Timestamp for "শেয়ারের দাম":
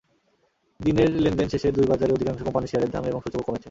2.71-3.03